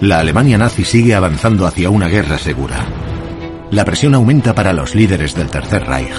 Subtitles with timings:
[0.00, 2.86] La Alemania nazi sigue avanzando hacia una guerra segura.
[3.72, 6.14] La presión aumenta para los líderes del Tercer Reich.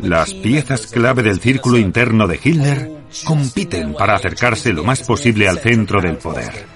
[0.00, 2.90] Las piezas clave del círculo interno de Hitler
[3.24, 6.66] compiten para acercarse lo más posible al centro del poder.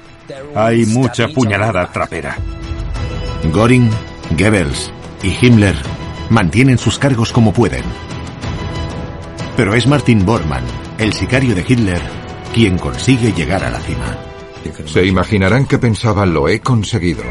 [0.55, 2.37] Hay mucha puñalada trapera.
[3.50, 3.89] Göring,
[4.37, 4.93] Goebbels
[5.23, 5.77] y Himmler
[6.29, 7.85] mantienen sus cargos como pueden.
[9.57, 10.64] Pero es Martin Bormann,
[10.98, 12.03] el sicario de Hitler,
[12.53, 14.27] quien consigue llegar a la cima.
[14.87, 17.23] Se imaginarán que pensaba lo he conseguido.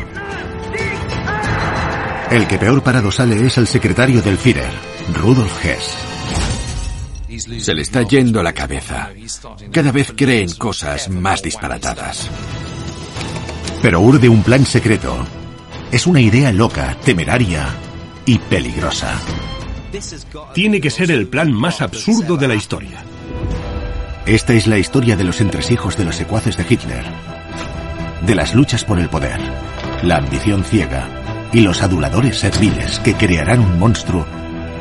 [2.30, 4.72] El que peor parado sale es el secretario del Führer,
[5.13, 5.95] Rudolf Hess.
[7.62, 9.09] Se le está yendo la cabeza.
[9.71, 12.30] Cada vez creen cosas más disparatadas.
[13.82, 15.16] Pero urde un plan secreto.
[15.91, 17.70] Es una idea loca, temeraria
[18.26, 19.13] y peligrosa.
[20.54, 23.04] Tiene que ser el plan más absurdo de la historia.
[24.27, 27.05] Esta es la historia de los entresijos de los secuaces de Hitler.
[28.24, 29.40] De las luchas por el poder,
[30.04, 31.07] la ambición ciega
[31.54, 34.26] y los aduladores serviles que crearán un monstruo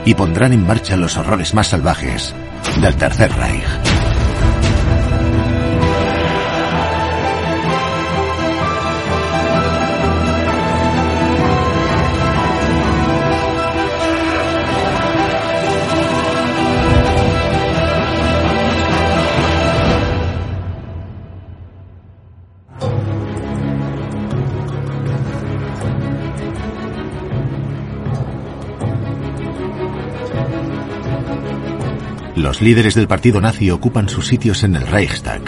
[0.05, 2.35] y pondrán en marcha los horrores más salvajes
[2.81, 4.06] del Tercer Reich.
[32.37, 35.41] Los líderes del partido nazi ocupan sus sitios en el Reichstag.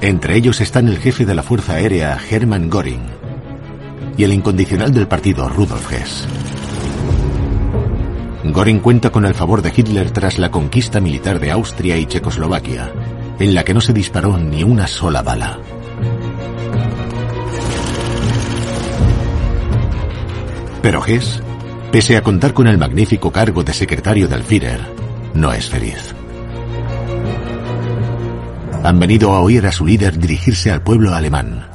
[0.00, 3.06] Entre ellos están el jefe de la Fuerza Aérea, Hermann Göring,
[4.16, 6.26] y el incondicional del partido, Rudolf Hess.
[8.44, 12.90] Göring cuenta con el favor de Hitler tras la conquista militar de Austria y Checoslovaquia,
[13.38, 15.58] en la que no se disparó ni una sola bala.
[20.80, 21.42] Pero Hess
[21.90, 24.80] pese a contar con el magnífico cargo de secretario del Führer,
[25.34, 26.14] no es feliz.
[28.84, 31.68] Han venido a oír a su líder dirigirse al pueblo alemán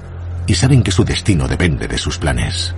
[0.48, 2.74] y saben que su destino depende de sus planes.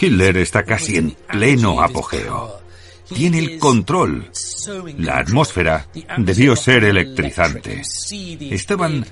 [0.00, 2.60] Hitler está casi en pleno apogeo.
[3.08, 4.30] Tiene el control.
[4.98, 5.86] La atmósfera
[6.18, 7.82] debió ser electrizante.
[8.50, 9.06] Estaban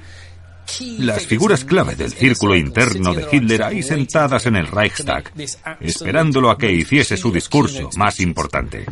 [0.98, 5.32] las figuras clave del círculo interno de Hitler ahí sentadas en el Reichstag,
[5.80, 8.86] esperándolo a que hiciese su discurso más importante.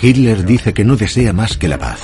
[0.00, 2.00] Hitler dice que no desea más que la paz.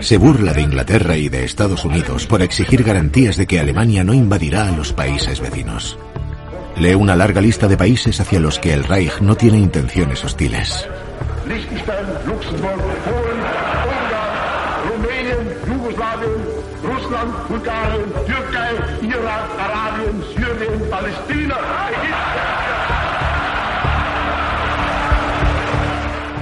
[0.00, 4.14] Se burla de Inglaterra y de Estados Unidos por exigir garantías de que Alemania no
[4.14, 5.98] invadirá a los países vecinos.
[6.76, 10.86] Lee una larga lista de países hacia los que el Reich no tiene intenciones hostiles.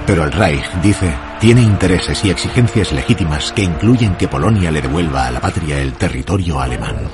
[0.05, 5.25] Pero el Reich, dice, tiene intereses y exigencias legítimas que incluyen que Polonia le devuelva
[5.25, 7.09] a la patria el territorio alemán.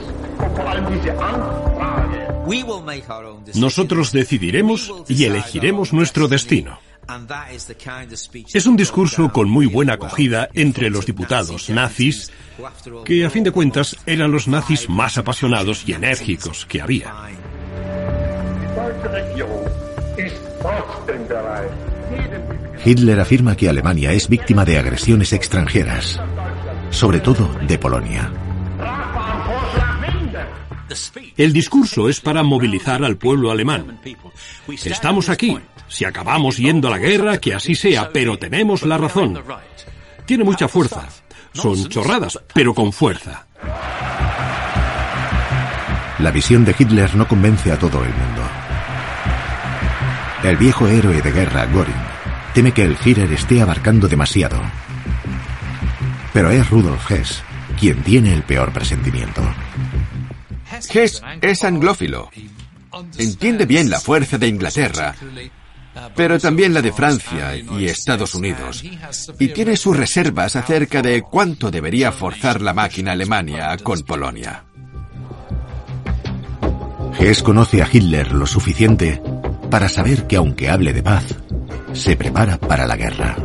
[3.55, 6.79] Nosotros decidiremos y elegiremos nuestro destino.
[8.53, 12.31] Es un discurso con muy buena acogida entre los diputados nazis,
[13.06, 17.13] que a fin de cuentas eran los nazis más apasionados y enérgicos que había.
[22.84, 26.19] Hitler afirma que Alemania es víctima de agresiones extranjeras,
[26.89, 28.31] sobre todo de Polonia.
[31.38, 34.00] El discurso es para movilizar al pueblo alemán.
[34.68, 35.57] Estamos aquí.
[35.88, 39.41] Si acabamos yendo a la guerra, que así sea, pero tenemos la razón.
[40.25, 41.07] Tiene mucha fuerza.
[41.53, 43.47] Son chorradas, pero con fuerza.
[46.19, 48.41] La visión de Hitler no convence a todo el mundo.
[50.44, 51.94] El viejo héroe de guerra, Göring,
[52.54, 54.60] teme que el Führer esté abarcando demasiado.
[56.33, 57.44] Pero es Rudolf Hess
[57.81, 59.42] quien tiene el peor presentimiento.
[60.94, 62.29] Hess es anglófilo.
[63.18, 65.15] Entiende bien la fuerza de Inglaterra,
[66.15, 68.83] pero también la de Francia y Estados Unidos.
[69.39, 74.65] Y tiene sus reservas acerca de cuánto debería forzar la máquina Alemania con Polonia.
[77.17, 79.21] Hess conoce a Hitler lo suficiente
[79.69, 81.25] para saber que aunque hable de paz,
[81.94, 83.35] se prepara para la guerra.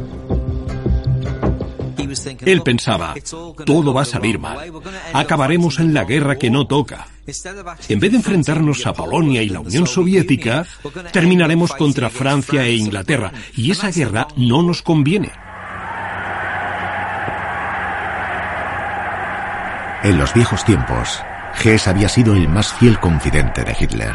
[2.45, 3.15] Él pensaba,
[3.65, 4.73] todo va a salir mal.
[5.13, 7.07] Acabaremos en la guerra que no toca.
[7.89, 10.65] En vez de enfrentarnos a Polonia y la Unión Soviética,
[11.13, 15.33] terminaremos contra Francia e Inglaterra, y esa guerra no nos conviene.
[20.05, 21.21] En los viejos tiempos,
[21.65, 24.15] Hess había sido el más fiel confidente de Hitler.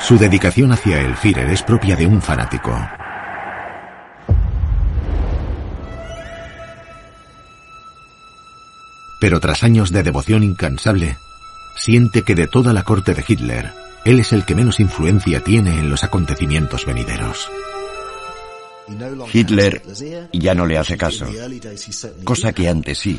[0.00, 2.78] Su dedicación hacia el Führer es propia de un fanático.
[9.18, 11.16] Pero tras años de devoción incansable,
[11.76, 13.72] siente que de toda la corte de Hitler,
[14.04, 17.50] él es el que menos influencia tiene en los acontecimientos venideros.
[19.32, 19.82] Hitler
[20.34, 21.26] ya no le hace caso,
[22.24, 23.18] cosa que antes sí.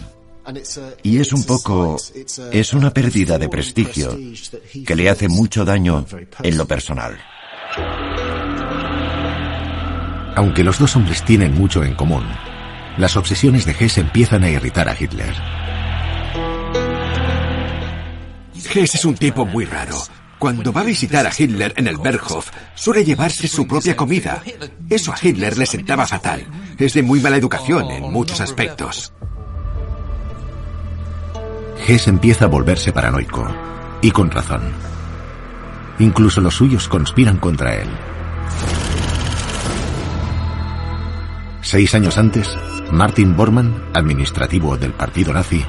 [1.03, 1.97] Y es un poco...
[2.51, 4.17] es una pérdida de prestigio
[4.85, 6.05] que le hace mucho daño
[6.43, 7.17] en lo personal.
[10.35, 12.25] Aunque los dos hombres tienen mucho en común,
[12.97, 15.33] las obsesiones de Hess empiezan a irritar a Hitler.
[18.73, 19.97] Hess es un tipo muy raro.
[20.37, 24.43] Cuando va a visitar a Hitler en el Berghof, suele llevarse su propia comida.
[24.89, 26.45] Eso a Hitler le sentaba fatal.
[26.77, 29.13] Es de muy mala educación en muchos aspectos.
[31.77, 33.47] Hess empieza a volverse paranoico,
[34.01, 34.61] y con razón.
[35.99, 37.89] Incluso los suyos conspiran contra él.
[41.61, 42.57] Seis años antes,
[42.91, 45.63] Martin Bormann, administrativo del partido nazi,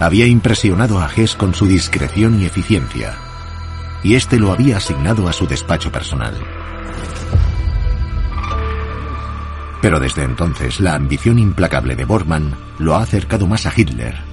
[0.00, 3.14] había impresionado a Hess con su discreción y eficiencia,
[4.02, 6.34] y este lo había asignado a su despacho personal.
[9.80, 14.27] Pero desde entonces la ambición implacable de Bormann lo ha acercado más a Hitler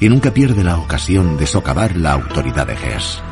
[0.00, 3.22] y nunca pierde la ocasión de socavar la autoridad de Hess.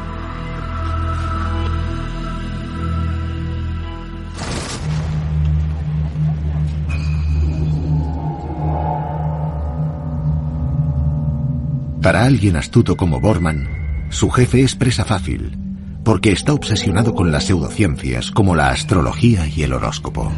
[12.03, 15.59] Para alguien astuto como Bormann, su jefe es presa fácil,
[16.05, 20.32] porque está obsesionado con las pseudociencias como la astrología y el horóscopo.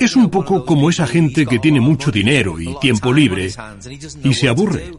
[0.00, 3.50] Es un poco como esa gente que tiene mucho dinero y tiempo libre
[4.22, 4.92] y se aburre.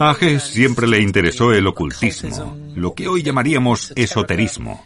[0.00, 4.84] A Hess siempre le interesó el ocultismo, lo que hoy llamaríamos esoterismo.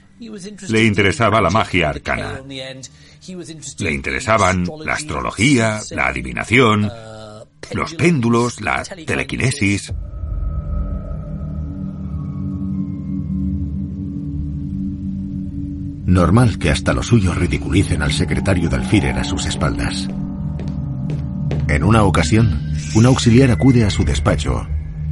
[0.68, 2.42] Le interesaba la magia arcana.
[3.78, 6.90] Le interesaban la astrología, la adivinación,
[7.72, 9.92] los péndulos, la telequinesis.
[16.10, 18.82] Normal que hasta los suyos ridiculicen al secretario del
[19.16, 20.08] a sus espaldas.
[21.68, 24.66] En una ocasión, un auxiliar acude a su despacho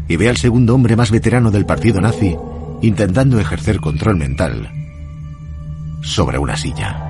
[0.08, 2.36] y ve al segundo hombre más veterano del partido nazi
[2.82, 4.72] intentando ejercer control mental
[6.02, 7.04] sobre una silla.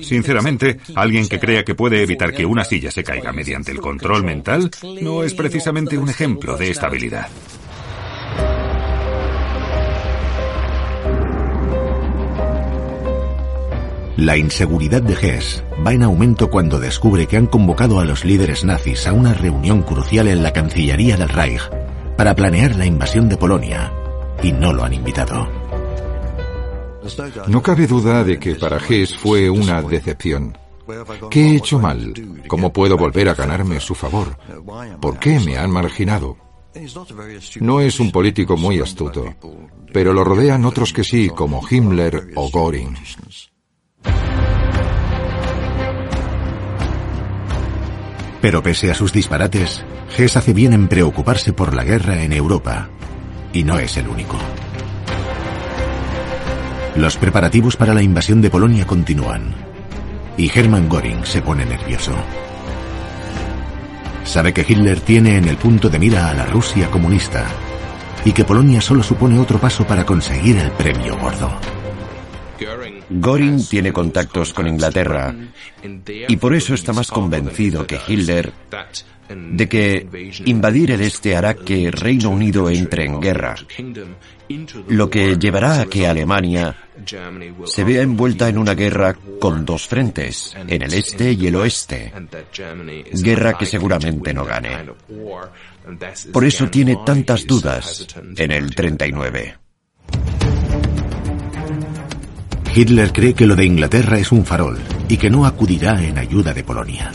[0.00, 4.24] Sinceramente, alguien que crea que puede evitar que una silla se caiga mediante el control
[4.24, 4.70] mental
[5.00, 7.26] no es precisamente un ejemplo de estabilidad.
[14.20, 18.64] La inseguridad de Hess va en aumento cuando descubre que han convocado a los líderes
[18.64, 21.62] nazis a una reunión crucial en la Cancillería del Reich
[22.18, 23.90] para planear la invasión de Polonia
[24.42, 25.48] y no lo han invitado.
[27.48, 30.54] No cabe duda de que para Hess fue una decepción.
[31.30, 32.12] ¿Qué he hecho mal?
[32.46, 34.36] ¿Cómo puedo volver a ganarme su favor?
[35.00, 36.36] ¿Por qué me han marginado?
[37.60, 39.34] No es un político muy astuto,
[39.94, 42.94] pero lo rodean otros que sí, como Himmler o Göring.
[48.40, 49.84] Pero pese a sus disparates,
[50.16, 52.88] Hess hace bien en preocuparse por la guerra en Europa.
[53.52, 54.38] Y no es el único.
[56.96, 59.54] Los preparativos para la invasión de Polonia continúan.
[60.36, 62.12] Y Hermann Göring se pone nervioso.
[64.24, 67.46] Sabe que Hitler tiene en el punto de mira a la Rusia comunista
[68.24, 71.50] y que Polonia solo supone otro paso para conseguir el premio gordo.
[73.10, 75.34] Göring tiene contactos con Inglaterra
[76.28, 78.52] y por eso está más convencido que Hitler
[79.28, 83.54] de que invadir el este hará que Reino Unido entre en guerra,
[84.88, 86.76] lo que llevará a que Alemania
[87.64, 92.12] se vea envuelta en una guerra con dos frentes, en el este y el oeste,
[93.22, 94.78] guerra que seguramente no gane.
[96.32, 99.69] Por eso tiene tantas dudas en el 39.
[102.74, 106.54] Hitler cree que lo de Inglaterra es un farol y que no acudirá en ayuda
[106.54, 107.10] de Polonia.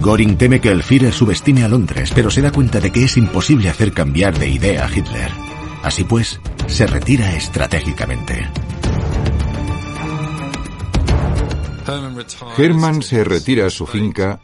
[0.00, 3.16] Göring teme que el Führer subestime a Londres, pero se da cuenta de que es
[3.16, 5.30] imposible hacer cambiar de idea a Hitler.
[5.82, 8.48] Así pues, se retira estratégicamente.
[12.56, 14.38] Hermann se retira a su finca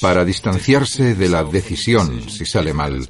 [0.00, 3.08] para distanciarse de la decisión si sale mal,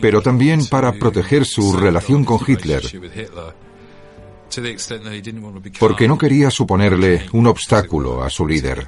[0.00, 2.82] pero también para proteger su relación con Hitler,
[5.78, 8.86] porque no quería suponerle un obstáculo a su líder.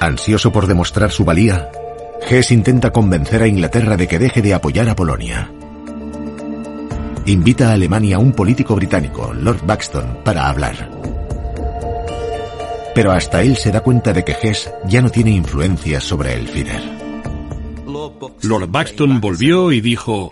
[0.00, 1.70] Ansioso por demostrar su valía,
[2.26, 5.52] Hess intenta convencer a Inglaterra de que deje de apoyar a Polonia.
[7.26, 10.99] Invita a Alemania a un político británico, Lord Buxton, para hablar.
[12.94, 16.50] Pero hasta él se da cuenta de que Hess ya no tiene influencia sobre el.
[18.42, 20.30] Lord Buxton volvió y dijo,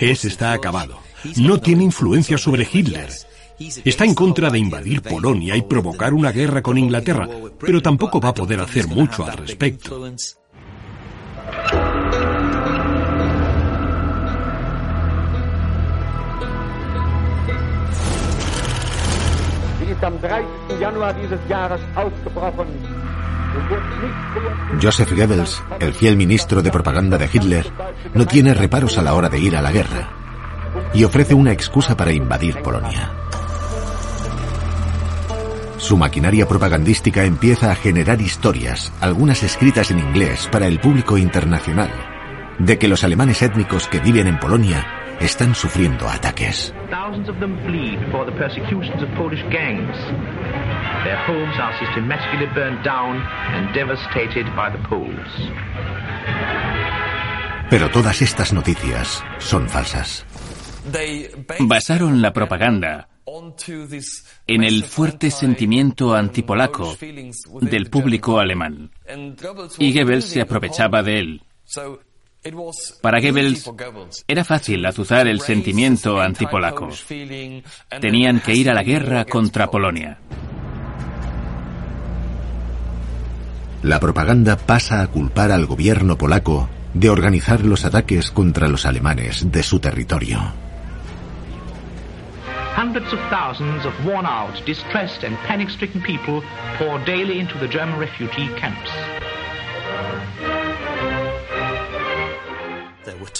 [0.00, 0.98] Hess está acabado.
[1.36, 3.08] No tiene influencia sobre Hitler.
[3.58, 8.30] Está en contra de invadir Polonia y provocar una guerra con Inglaterra, pero tampoco va
[8.30, 10.04] a poder hacer mucho al respecto.
[24.82, 27.70] Joseph Goebbels, el fiel ministro de propaganda de Hitler,
[28.12, 30.10] no tiene reparos a la hora de ir a la guerra
[30.92, 33.12] y ofrece una excusa para invadir Polonia.
[35.76, 41.90] Su maquinaria propagandística empieza a generar historias, algunas escritas en inglés para el público internacional,
[42.58, 46.74] de que los alemanes étnicos que viven en Polonia están sufriendo ataques.
[57.70, 60.26] Pero todas estas noticias son falsas.
[61.60, 63.08] Basaron la propaganda
[64.46, 66.96] en el fuerte sentimiento antipolaco
[67.60, 68.90] del público alemán.
[69.78, 71.42] Y Goebbels se aprovechaba de él.
[73.00, 73.70] Para Goebbels
[74.28, 76.90] era fácil azuzar el sentimiento antipolaco.
[78.00, 80.18] Tenían que ir a la guerra contra Polonia.
[83.82, 89.50] La propaganda pasa a culpar al gobierno polaco de organizar los ataques contra los alemanes
[89.50, 90.40] de su territorio.
[92.76, 96.42] Hundreds of thousands of worn out, distressed and panic stricken people
[96.78, 98.90] pour daily into the German refugee camps.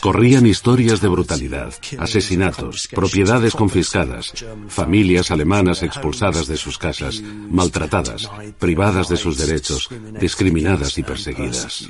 [0.00, 4.33] Corrían historias de brutalidad, asesinatos, propiedades confiscadas,
[4.68, 9.88] familias alemanas expulsadas de sus casas, maltratadas, privadas de sus derechos,
[10.21, 11.88] discriminadas y perseguidas.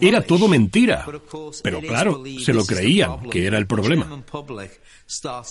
[0.00, 1.06] Era todo mentira.
[1.62, 4.24] Pero claro, se lo creían, que era el problema.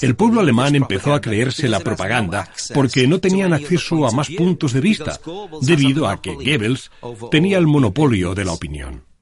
[0.02, 4.74] El pueblo alemán empezó a creerse la propaganda porque no tenían acceso a más puntos
[4.74, 5.20] de vista,
[5.62, 6.92] debido a que Goebbels
[7.32, 9.15] tenía el monopolio de la opinión.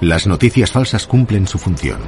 [0.00, 2.00] Las noticias falsas cumplen su función.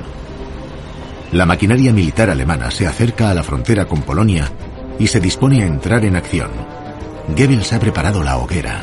[1.32, 4.50] La maquinaria militar alemana se acerca a la frontera con Polonia
[4.98, 6.50] y se dispone a entrar en acción.
[7.28, 8.82] Goebbels ha preparado la hoguera.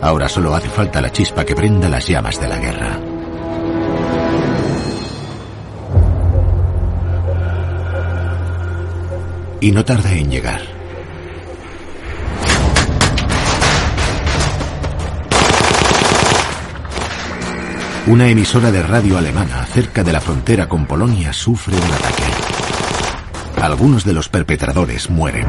[0.00, 2.98] Ahora solo hace falta la chispa que prenda las llamas de la guerra.
[9.60, 10.77] Y no tarda en llegar.
[18.08, 22.22] Una emisora de radio alemana cerca de la frontera con Polonia sufre un ataque.
[23.60, 25.44] Algunos de los perpetradores mueren.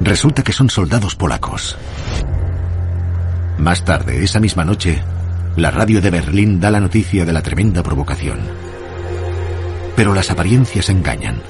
[0.00, 1.76] Resulta que son soldados polacos.
[3.58, 5.02] Más tarde, esa misma noche,
[5.56, 8.38] la radio de Berlín da la noticia de la tremenda provocación.
[9.96, 11.42] Pero las apariencias engañan.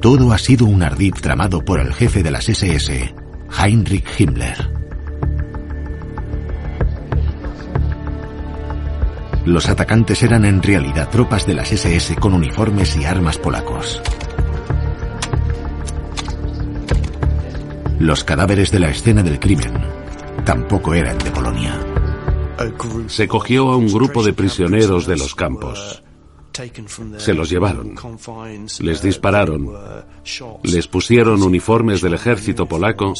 [0.00, 3.14] Todo ha sido un ardid tramado por el jefe de las SS,
[3.62, 4.77] Heinrich Himmler.
[9.48, 14.02] Los atacantes eran en realidad tropas de las SS con uniformes y armas polacos.
[17.98, 19.72] Los cadáveres de la escena del crimen
[20.44, 21.80] tampoco eran de Polonia.
[23.06, 26.02] Se cogió a un grupo de prisioneros de los campos.
[27.18, 27.94] Se los llevaron.
[28.80, 29.70] Les dispararon.
[30.62, 33.14] Les pusieron uniformes del ejército polaco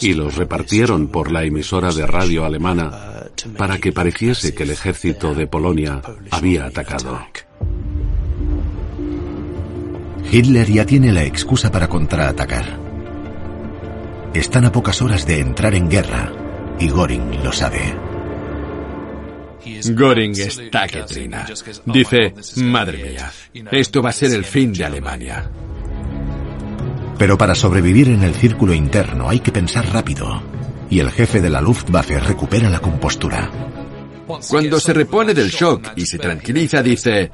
[0.00, 5.34] y los repartieron por la emisora de radio alemana para que pareciese que el ejército
[5.34, 7.18] de Polonia había atacado.
[10.30, 12.80] Hitler ya tiene la excusa para contraatacar.
[14.34, 16.32] Están a pocas horas de entrar en guerra
[16.78, 18.05] y Göring lo sabe.
[19.66, 21.46] Göring está que trina.
[21.84, 23.32] Dice, madre mía,
[23.72, 25.50] esto va a ser el fin de Alemania.
[27.18, 30.42] Pero para sobrevivir en el círculo interno hay que pensar rápido.
[30.88, 33.50] Y el jefe de la Luftwaffe recupera la compostura.
[34.48, 37.30] Cuando se repone del shock y se tranquiliza, dice,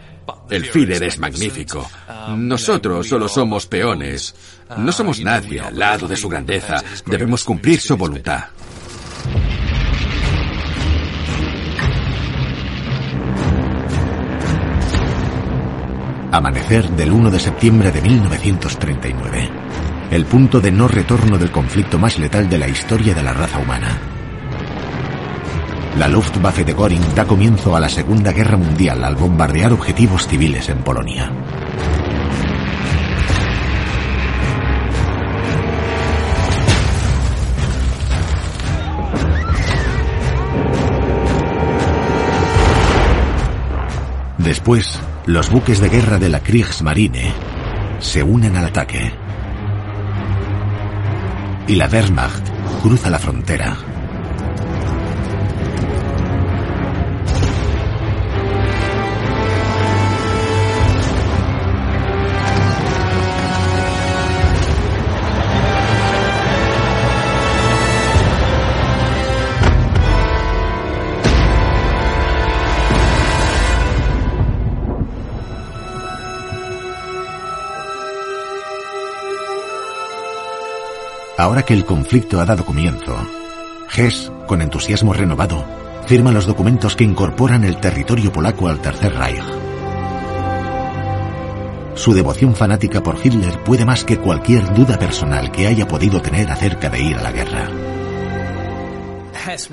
[0.50, 1.90] el Führer es magnífico.
[2.36, 4.34] Nosotros solo somos peones.
[4.76, 6.82] No somos nadie al lado de su grandeza.
[7.06, 8.44] Debemos cumplir su voluntad.
[16.34, 19.50] Amanecer del 1 de septiembre de 1939.
[20.10, 23.58] El punto de no retorno del conflicto más letal de la historia de la raza
[23.58, 23.98] humana.
[25.98, 30.70] La Luftwaffe de Göring da comienzo a la Segunda Guerra Mundial al bombardear objetivos civiles
[30.70, 31.30] en Polonia.
[44.38, 47.32] Después, los buques de guerra de la Kriegsmarine
[48.00, 49.12] se unen al ataque.
[51.68, 52.48] Y la Wehrmacht
[52.82, 53.91] cruza la frontera.
[81.42, 83.16] Ahora que el conflicto ha dado comienzo,
[83.92, 85.64] Hess, con entusiasmo renovado,
[86.06, 89.42] firma los documentos que incorporan el territorio polaco al Tercer Reich.
[91.96, 96.48] Su devoción fanática por Hitler puede más que cualquier duda personal que haya podido tener
[96.48, 97.68] acerca de ir a la guerra.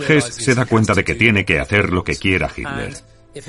[0.08, 2.96] Hess se da cuenta de que tiene que hacer lo que quiera Hitler.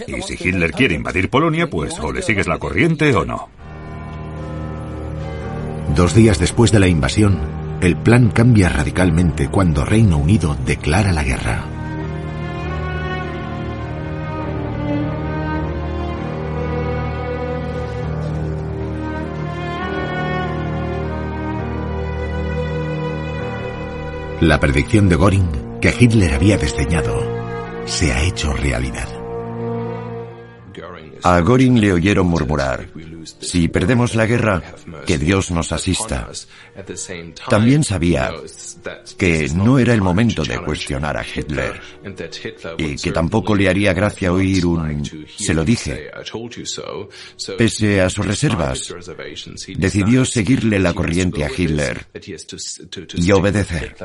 [0.08, 3.48] Y si Hitler quiere invadir Polonia, pues o le sigues la corriente o no.
[5.96, 11.24] Dos días después de la invasión, el plan cambia radicalmente cuando Reino Unido declara la
[11.24, 11.64] guerra.
[24.40, 27.22] La predicción de Göring que Hitler había desdeñado
[27.86, 29.08] se ha hecho realidad.
[31.22, 32.88] A Göring le oyeron murmurar,
[33.40, 34.62] si perdemos la guerra,
[35.06, 36.28] que Dios nos asista.
[37.48, 38.32] También sabía
[39.16, 41.80] que no era el momento de cuestionar a Hitler
[42.78, 45.04] y que tampoco le haría gracia oír un
[45.36, 46.10] se lo dije.
[47.56, 48.94] Pese a sus reservas,
[49.76, 52.06] decidió seguirle la corriente a Hitler
[53.14, 53.96] y obedecer.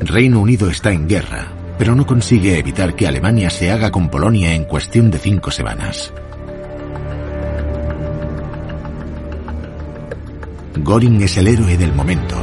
[0.00, 4.54] Reino Unido está en guerra pero no consigue evitar que Alemania se haga con Polonia
[4.54, 6.14] en cuestión de cinco semanas.
[10.76, 12.36] Göring es el héroe del momento,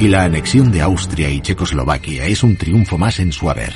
[0.00, 3.72] y la anexión de Austria y Checoslovaquia es un triunfo más en su haber.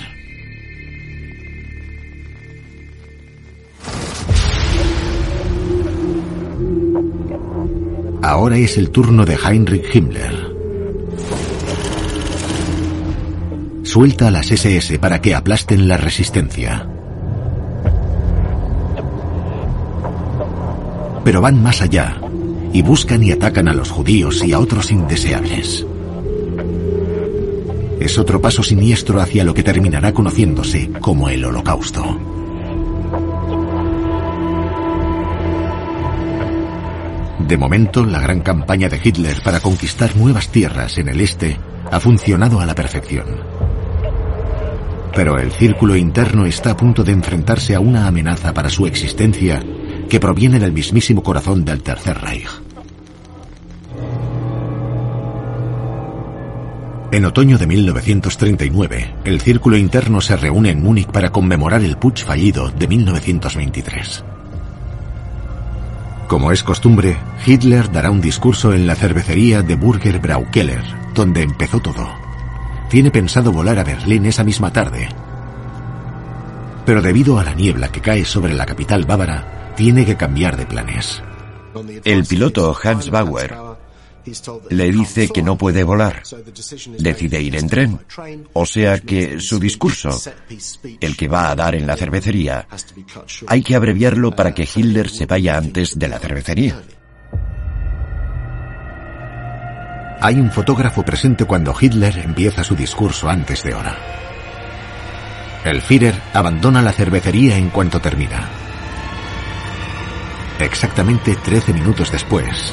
[8.20, 10.43] Ahora es el turno de Heinrich Himmler.
[13.94, 16.84] Suelta a las SS para que aplasten la resistencia.
[21.22, 22.20] Pero van más allá
[22.72, 25.86] y buscan y atacan a los judíos y a otros indeseables.
[28.00, 32.18] Es otro paso siniestro hacia lo que terminará conociéndose como el Holocausto.
[37.46, 41.56] De momento, la gran campaña de Hitler para conquistar nuevas tierras en el este
[41.92, 43.53] ha funcionado a la perfección.
[45.14, 49.62] Pero el círculo interno está a punto de enfrentarse a una amenaza para su existencia
[50.08, 52.48] que proviene del mismísimo corazón del Tercer Reich.
[57.12, 62.24] En otoño de 1939, el círculo interno se reúne en Múnich para conmemorar el putsch
[62.24, 64.24] fallido de 1923.
[66.26, 70.82] Como es costumbre, Hitler dará un discurso en la cervecería de Burger Braukeller,
[71.14, 72.23] donde empezó todo
[72.94, 75.08] tiene pensado volar a Berlín esa misma tarde.
[76.86, 80.64] Pero debido a la niebla que cae sobre la capital bávara, tiene que cambiar de
[80.64, 81.20] planes.
[82.04, 83.52] El piloto Hans Bauer
[84.70, 86.22] le dice que no puede volar.
[86.96, 87.98] Decide ir en tren.
[88.52, 90.16] O sea que su discurso,
[91.00, 92.68] el que va a dar en la cervecería,
[93.48, 96.80] hay que abreviarlo para que Hitler se vaya antes de la cervecería.
[100.26, 103.94] Hay un fotógrafo presente cuando Hitler empieza su discurso antes de hora.
[105.66, 108.48] El Führer abandona la cervecería en cuanto termina.
[110.58, 112.72] Exactamente 13 minutos después,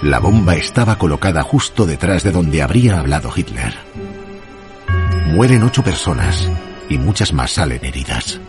[0.00, 3.74] La bomba estaba colocada justo detrás de donde habría hablado Hitler.
[5.26, 6.50] Mueren ocho personas
[6.88, 8.40] y muchas más salen heridas.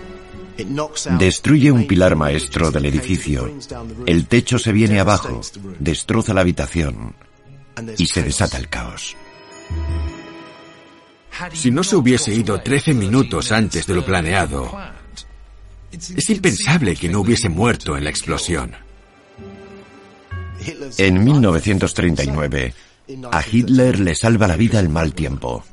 [1.17, 3.53] Destruye un pilar maestro del edificio.
[4.05, 5.41] El techo se viene abajo,
[5.79, 7.15] destroza la habitación
[7.97, 9.15] y se desata el caos.
[11.53, 14.71] Si no se hubiese ido 13 minutos antes de lo planeado,
[15.91, 18.71] es impensable que no hubiese muerto en la explosión.
[20.97, 22.73] En 1939,
[23.31, 25.63] a Hitler le salva la vida el mal tiempo.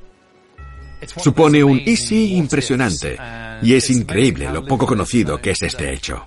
[1.16, 3.16] Supone un easy impresionante
[3.62, 6.26] y es increíble lo poco conocido que es este hecho.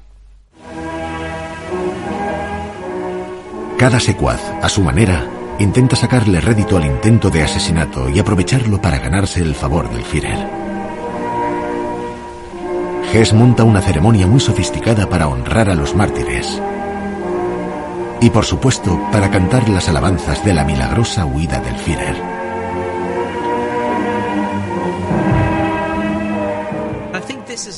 [3.77, 5.27] Cada secuaz, a su manera,
[5.59, 10.47] intenta sacarle rédito al intento de asesinato y aprovecharlo para ganarse el favor del Führer.
[13.13, 16.61] Hess monta una ceremonia muy sofisticada para honrar a los mártires
[18.21, 22.34] y por supuesto para cantar las alabanzas de la milagrosa huida del Führer.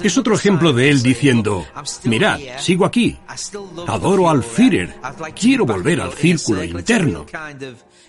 [0.04, 1.66] Es otro ejemplo de él diciendo,
[2.04, 3.18] mirad, sigo aquí,
[3.88, 4.96] adoro al Führer,
[5.40, 7.26] quiero volver al círculo interno.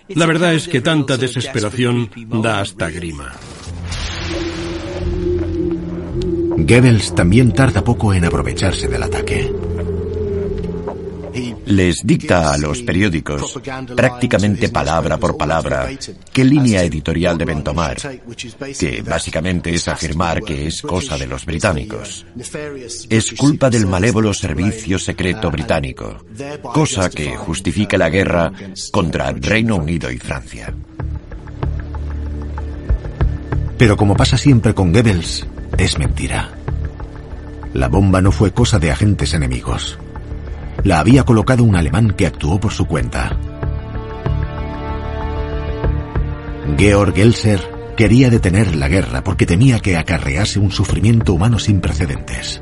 [0.08, 2.10] La verdad es que tanta desesperación
[2.42, 3.32] da hasta grima.
[6.56, 9.52] Goebbels también tarda poco en aprovecharse del ataque
[11.68, 13.60] les dicta a los periódicos,
[13.94, 15.88] prácticamente palabra por palabra,
[16.32, 17.96] qué línea editorial deben tomar,
[18.78, 22.26] que básicamente es afirmar que es cosa de los británicos.
[23.10, 26.24] Es culpa del malévolo servicio secreto británico,
[26.62, 28.50] cosa que justifica la guerra
[28.90, 30.72] contra Reino Unido y Francia.
[33.76, 36.50] Pero como pasa siempre con Goebbels, es mentira.
[37.74, 39.98] La bomba no fue cosa de agentes enemigos
[40.84, 43.38] la había colocado un alemán que actuó por su cuenta.
[46.76, 47.60] Georg Elser
[47.96, 52.60] quería detener la guerra porque temía que acarrease un sufrimiento humano sin precedentes.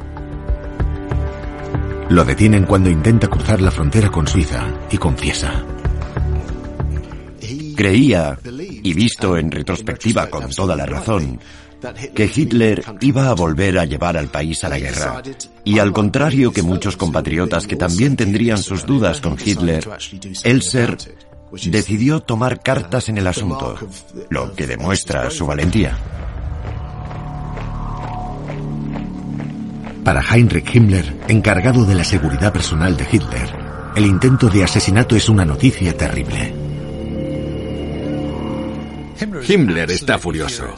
[2.09, 5.65] Lo detienen cuando intenta cruzar la frontera con Suiza y confiesa.
[7.77, 8.39] Creía,
[8.83, 11.39] y visto en retrospectiva con toda la razón,
[12.15, 15.23] que Hitler iba a volver a llevar al país a la guerra.
[15.65, 19.89] Y al contrario que muchos compatriotas que también tendrían sus dudas con Hitler,
[20.45, 20.97] Elser
[21.67, 23.77] decidió tomar cartas en el asunto,
[24.31, 25.97] lo que demuestra su valentía.
[30.05, 33.49] Para Heinrich Himmler, encargado de la seguridad personal de Hitler,
[33.97, 36.66] el intento de asesinato es una noticia terrible.
[39.49, 40.75] Himmler está furioso.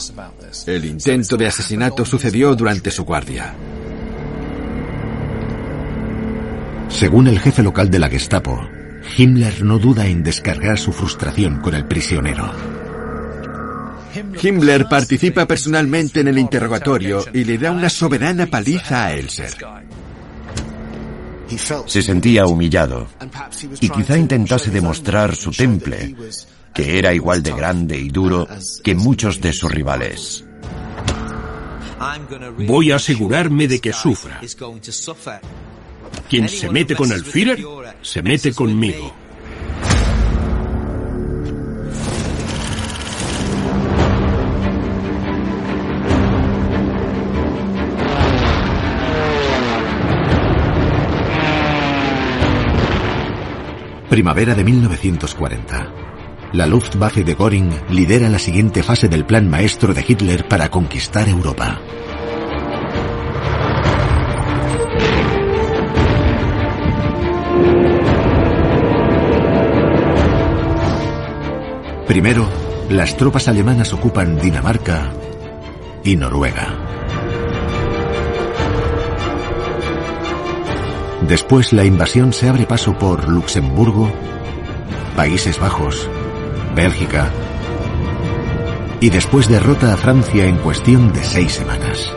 [0.67, 3.55] El intento de asesinato sucedió durante su guardia.
[6.89, 8.61] Según el jefe local de la Gestapo,
[9.17, 12.53] Himmler no duda en descargar su frustración con el prisionero.
[14.43, 19.53] Himmler participa personalmente en el interrogatorio y le da una soberana paliza a Elser.
[21.87, 23.09] Se sentía humillado
[23.81, 26.15] y quizá intentase demostrar su temple,
[26.79, 28.47] que era igual de grande y duro
[28.85, 30.45] que muchos de sus rivales.
[32.69, 34.41] Voy a asegurarme de que sufra.
[36.29, 37.59] Quien se mete con el Führer,
[38.01, 39.13] se mete conmigo.
[54.09, 56.09] Primavera de 1940.
[56.53, 61.29] La Luftwaffe de Göring lidera la siguiente fase del plan maestro de Hitler para conquistar
[61.29, 61.79] Europa.
[72.07, 72.49] Primero,
[72.89, 75.13] las tropas alemanas ocupan Dinamarca
[76.03, 76.75] y Noruega.
[81.29, 84.11] Después la invasión se abre paso por Luxemburgo,
[85.15, 86.09] Países Bajos,
[86.79, 87.29] Bélgica
[89.01, 92.15] y después derrota a Francia en cuestión de seis semanas.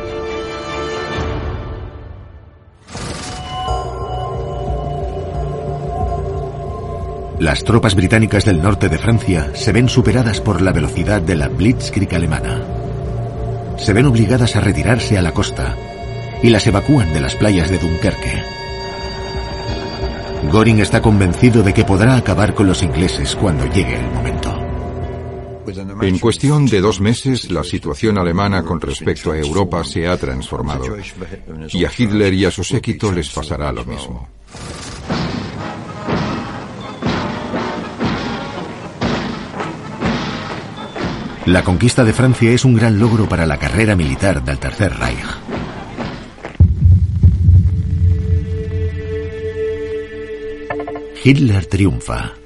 [7.40, 11.48] Las tropas británicas del norte de Francia se ven superadas por la velocidad de la
[11.48, 12.62] Blitzkrieg alemana.
[13.78, 15.76] Se ven obligadas a retirarse a la costa
[16.44, 18.62] y las evacúan de las playas de Dunkerque.
[20.50, 24.51] Goring está convencido de que podrá acabar con los ingleses cuando llegue el momento.
[26.02, 30.86] En cuestión de dos meses, la situación alemana con respecto a Europa se ha transformado.
[31.70, 34.28] Y a Hitler y a su séquito les pasará lo mismo.
[41.46, 45.26] La conquista de Francia es un gran logro para la carrera militar del Tercer Reich.
[51.24, 52.41] Hitler triunfa.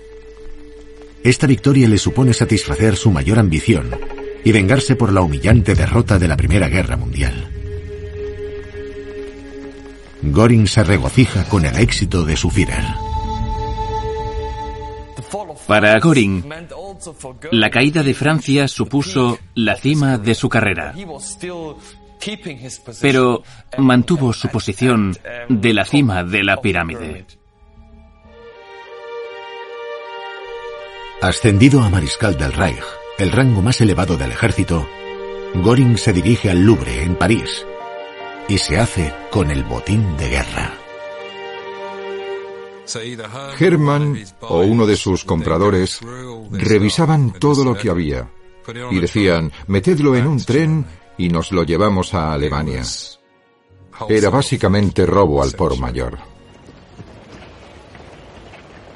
[1.26, 3.90] Esta victoria le supone satisfacer su mayor ambición
[4.44, 7.50] y vengarse por la humillante derrota de la Primera Guerra Mundial.
[10.22, 12.86] Göring se regocija con el éxito de su Führer.
[15.66, 16.44] Para Göring,
[17.52, 20.94] la caída de Francia supuso la cima de su carrera.
[23.02, 23.42] Pero
[23.80, 25.18] mantuvo su posición
[25.50, 27.26] de la cima de la pirámide.
[31.26, 32.84] Ascendido a mariscal del Reich,
[33.18, 34.88] el rango más elevado del ejército,
[35.56, 37.66] Göring se dirige al Louvre, en París,
[38.48, 40.78] y se hace con el botín de guerra.
[43.60, 46.00] Hermann o uno de sus compradores
[46.52, 48.30] revisaban todo lo que había
[48.92, 50.86] y decían, metedlo en un tren
[51.18, 52.84] y nos lo llevamos a Alemania.
[54.08, 56.35] Era básicamente robo al por mayor.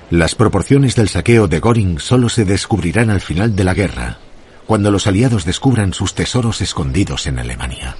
[0.09, 4.17] Las proporciones del saqueo de Göring solo se descubrirán al final de la guerra,
[4.65, 7.95] cuando los aliados descubran sus tesoros escondidos en Alemania.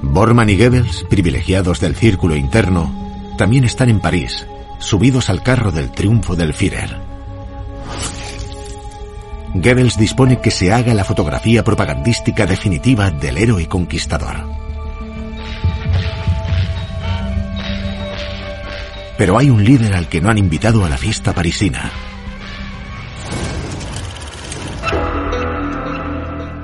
[0.00, 4.46] Bormann y Goebbels, privilegiados del círculo interno, también están en París,
[4.78, 6.96] subidos al carro del triunfo del Führer.
[9.52, 14.63] Goebbels dispone que se haga la fotografía propagandística definitiva del héroe conquistador.
[19.16, 21.90] Pero hay un líder al que no han invitado a la fiesta parisina.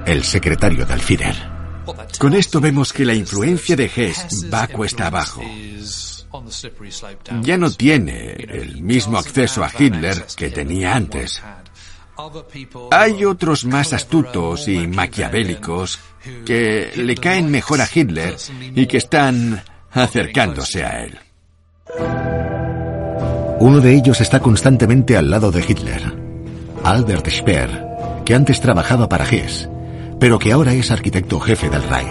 [0.04, 1.36] El secretario del Führer.
[2.18, 5.42] Con esto vemos que la influencia de Hess va cuesta abajo.
[7.42, 11.42] Ya no tiene el mismo acceso a Hitler que tenía antes.
[12.90, 15.98] Hay otros más astutos y maquiavélicos
[16.44, 18.36] que le caen mejor a Hitler
[18.74, 21.18] y que están acercándose a él.
[23.61, 26.00] Uno de ellos está constantemente al lado de Hitler,
[26.85, 27.87] Albert Speer,
[28.24, 29.68] que antes trabajaba para Hess,
[30.18, 32.09] pero que ahora es arquitecto jefe del Reich.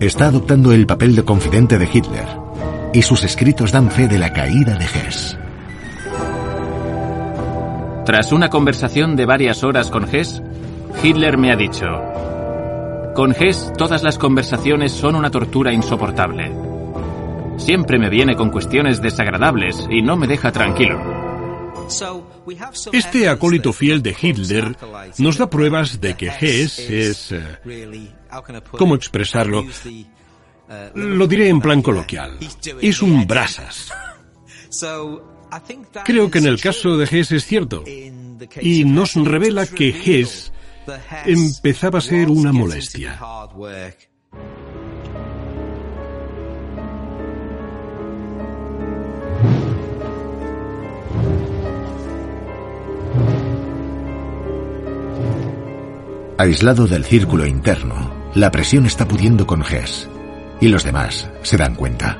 [0.00, 2.26] Está adoptando el papel de confidente de Hitler,
[2.92, 5.38] y sus escritos dan fe de la caída de Hess.
[8.04, 10.42] Tras una conversación de varias horas con Hess,
[11.02, 11.86] Hitler me ha dicho,
[13.14, 16.65] con Hess todas las conversaciones son una tortura insoportable.
[17.58, 21.00] Siempre me viene con cuestiones desagradables y no me deja tranquilo.
[22.92, 24.76] Este acólito fiel de Hitler
[25.18, 27.32] nos da pruebas de que Hess es...
[27.32, 28.10] Eh,
[28.72, 29.64] ¿Cómo expresarlo?
[30.94, 32.38] Lo diré en plan coloquial.
[32.80, 33.92] Es un brasas.
[36.04, 37.84] Creo que en el caso de Hess es cierto.
[38.60, 40.52] Y nos revela que Hess
[41.24, 43.18] empezaba a ser una molestia.
[56.38, 60.06] Aislado del círculo interno, la presión está pudiendo con Hess,
[60.60, 62.18] y los demás se dan cuenta.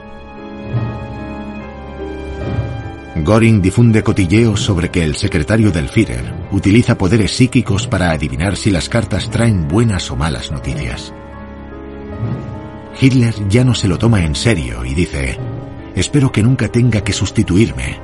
[3.22, 8.70] Göring difunde cotilleos sobre que el secretario del Führer utiliza poderes psíquicos para adivinar si
[8.70, 11.12] las cartas traen buenas o malas noticias.
[12.98, 15.38] Hitler ya no se lo toma en serio y dice,
[15.94, 18.00] espero que nunca tenga que sustituirme.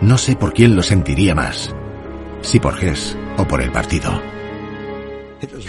[0.00, 1.72] No sé por quién lo sentiría más,
[2.42, 4.34] si por Hess o por el partido.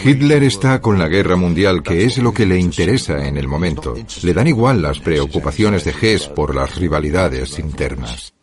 [0.04, 3.96] Hitler está con la guerra mundial, que es lo que le interesa en el momento.
[4.24, 8.34] Le dan igual las preocupaciones de Hess por las rivalidades internas.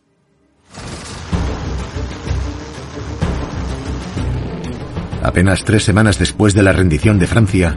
[5.23, 7.77] Apenas tres semanas después de la rendición de Francia,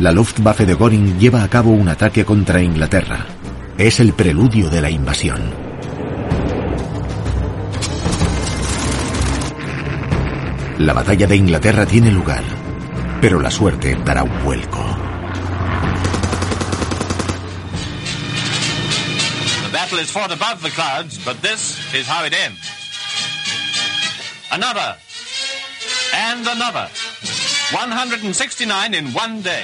[0.00, 3.26] la Luftwaffe de Göring lleva a cabo un ataque contra Inglaterra.
[3.76, 5.40] Es el preludio de la invasión.
[10.78, 12.57] La batalla de Inglaterra tiene lugar
[13.20, 14.84] pero la suerte dará un vuelco.
[19.88, 22.58] battle is fought above the clouds, but this is how it ends.
[24.50, 24.96] Another.
[26.14, 26.88] And another.
[27.70, 29.62] 169 in one day.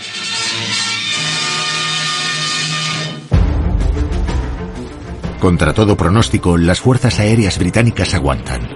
[5.40, 8.68] Contra todo pronóstico, las fuerzas aéreas británicas aguantan.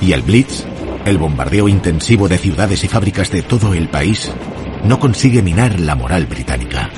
[0.00, 0.64] Y el Blitz,
[1.04, 4.30] el bombardeo intensivo de ciudades y fábricas de todo el país,
[4.84, 6.90] no consigue minar la moral británica.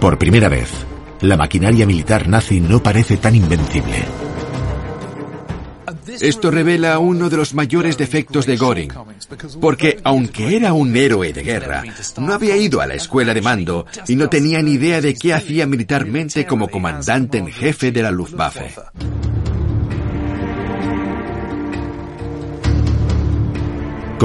[0.00, 0.70] Por primera vez,
[1.22, 4.04] la maquinaria militar nazi no parece tan invencible.
[6.20, 8.92] Esto revela uno de los mayores defectos de Göring,
[9.60, 11.82] porque aunque era un héroe de guerra,
[12.18, 15.34] no había ido a la escuela de mando y no tenía ni idea de qué
[15.34, 18.74] hacía militarmente como comandante en jefe de la Luftwaffe.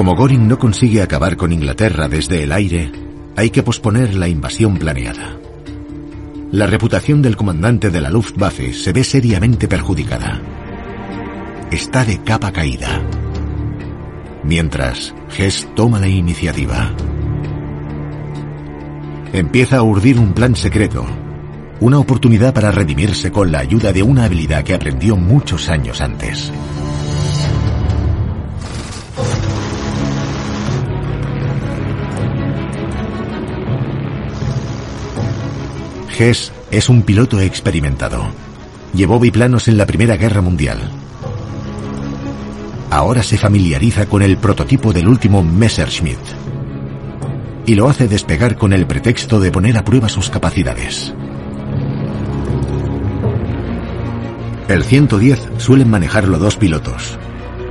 [0.02, 2.92] Como Göring no consigue acabar con Inglaterra desde el aire,
[3.36, 5.38] hay que posponer la invasión planeada.
[6.52, 10.42] La reputación del comandante de la Luftwaffe se ve seriamente perjudicada
[11.70, 13.00] está de capa caída.
[14.44, 16.96] Mientras, Hess toma la iniciativa.
[19.34, 21.06] Empieza a urdir un plan secreto,
[21.80, 26.52] una oportunidad para redimirse con la ayuda de una habilidad que aprendió muchos años antes.
[36.22, 38.24] Hess es un piloto experimentado.
[38.94, 40.92] Llevó biplanos en la Primera Guerra Mundial
[42.92, 46.20] ahora se familiariza con el prototipo del último Messerschmitt
[47.66, 51.14] y lo hace despegar con el pretexto de poner a prueba sus capacidades.
[54.68, 57.18] El 110 suelen manejarlo dos pilotos,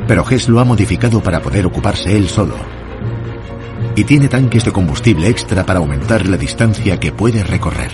[0.09, 2.57] pero Hess lo ha modificado para poder ocuparse él solo.
[3.97, 7.91] Y tiene tanques de combustible extra para aumentar la distancia que puede recorrer.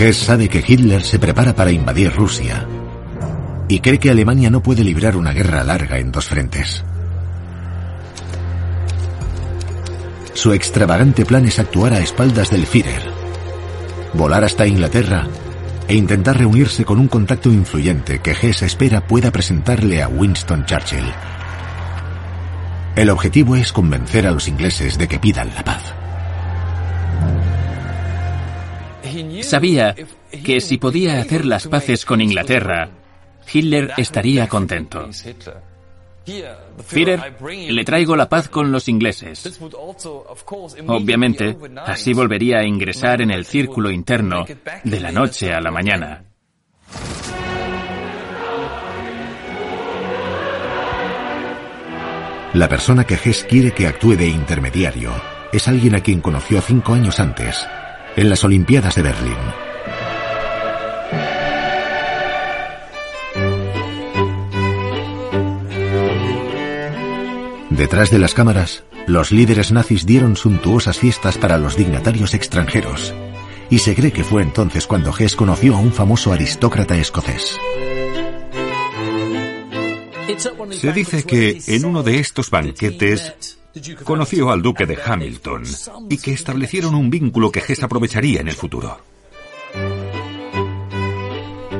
[0.00, 2.66] Hess sabe que Hitler se prepara para invadir Rusia
[3.68, 6.82] y cree que Alemania no puede librar una guerra larga en dos frentes.
[10.32, 13.02] Su extravagante plan es actuar a espaldas del Führer,
[14.14, 15.26] volar hasta Inglaterra
[15.86, 21.12] e intentar reunirse con un contacto influyente que Hess espera pueda presentarle a Winston Churchill.
[22.96, 25.99] El objetivo es convencer a los ingleses de que pidan la paz.
[29.50, 29.96] Sabía
[30.44, 32.88] que si podía hacer las paces con Inglaterra,
[33.52, 35.08] Hitler estaría contento.
[36.86, 39.60] Führer, le traigo la paz con los ingleses.
[40.86, 44.44] Obviamente, así volvería a ingresar en el círculo interno
[44.84, 46.22] de la noche a la mañana.
[52.54, 55.10] La persona que Hess quiere que actúe de intermediario
[55.52, 57.66] es alguien a quien conoció cinco años antes,
[58.20, 59.38] en las Olimpiadas de Berlín.
[67.70, 73.14] Detrás de las cámaras, los líderes nazis dieron suntuosas fiestas para los dignatarios extranjeros,
[73.70, 77.58] y se cree que fue entonces cuando Hess conoció a un famoso aristócrata escocés.
[80.72, 83.59] Se dice que en uno de estos banquetes
[84.04, 85.62] Conoció al duque de Hamilton
[86.08, 88.98] y que establecieron un vínculo que Hess aprovecharía en el futuro.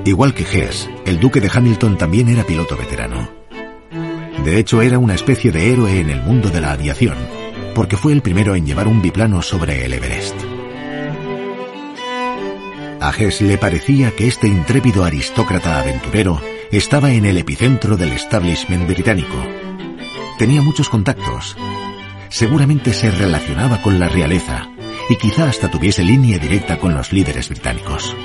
[0.05, 3.29] Igual que Hess, el duque de Hamilton también era piloto veterano.
[4.44, 7.16] De hecho, era una especie de héroe en el mundo de la aviación,
[7.74, 10.35] porque fue el primero en llevar un biplano sobre el Everest.
[13.00, 18.87] A Hess le parecía que este intrépido aristócrata aventurero estaba en el epicentro del establishment
[18.87, 19.37] británico.
[20.40, 21.55] Tenía muchos contactos
[22.31, 24.70] seguramente se relacionaba con la realeza
[25.11, 28.16] y quizá hasta tuviese línea directa con los líderes británicos.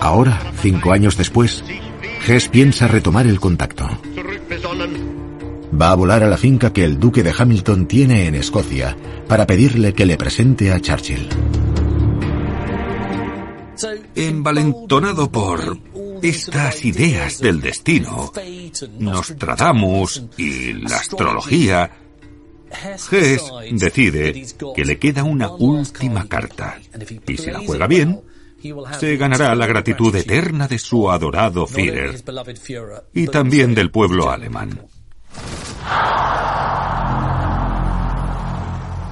[0.00, 1.64] Ahora, cinco años después,
[2.26, 3.88] Hess piensa retomar el contacto.
[5.80, 8.96] Va a volar a la finca que el duque de Hamilton tiene en Escocia
[9.26, 11.28] para pedirle que le presente a Churchill.
[14.14, 15.78] Envalentonado por
[16.22, 18.32] estas ideas del destino,
[18.98, 21.90] Nostradamus y la astrología,
[23.10, 26.78] Hess decide que le queda una última carta
[27.26, 28.20] y si la juega bien,
[28.98, 32.22] se ganará la gratitud eterna de su adorado Führer
[33.14, 34.80] y también del pueblo alemán.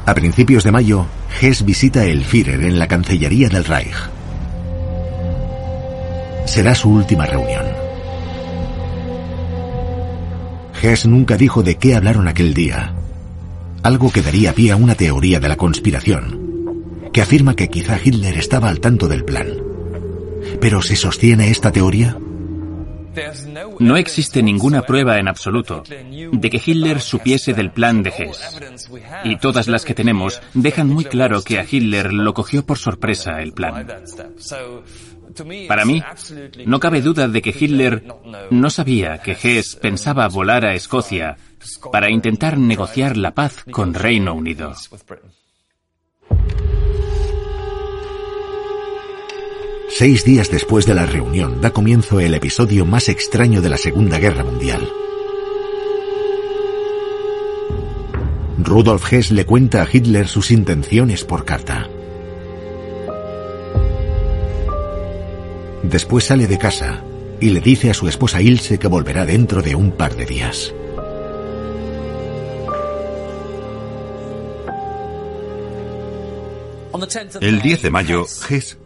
[0.09, 1.07] A principios de mayo,
[1.41, 4.16] Hess visita el Führer en la Cancillería del Reich
[6.47, 7.67] será su última reunión.
[10.81, 12.95] Hess nunca dijo de qué hablaron aquel día,
[13.83, 18.37] algo que daría pie a una teoría de la conspiración, que afirma que quizá Hitler
[18.37, 19.49] estaba al tanto del plan.
[20.61, 22.17] ¿Pero se sostiene esta teoría?
[23.79, 28.59] No existe ninguna prueba en absoluto de que Hitler supiese del plan de Hess.
[29.25, 33.41] Y todas las que tenemos dejan muy claro que a Hitler lo cogió por sorpresa
[33.41, 33.87] el plan.
[35.69, 36.03] Para mí,
[36.67, 38.05] no cabe duda de que Hitler
[38.51, 41.37] no sabía que Hess pensaba volar a Escocia
[41.93, 44.75] para intentar negociar la paz con Reino Unido.
[49.89, 54.19] Seis días después de la reunión da comienzo el episodio más extraño de la Segunda
[54.19, 54.87] Guerra Mundial.
[58.59, 61.89] Rudolf Hess le cuenta a Hitler sus intenciones por carta.
[65.91, 67.03] Después sale de casa
[67.41, 70.75] y le dice a su esposa Ilse que volverá dentro de un par de días.
[77.41, 78.79] El 10 de mayo, Hess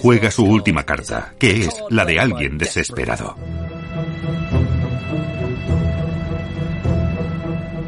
[0.00, 3.36] juega su última carta, que es la de alguien desesperado.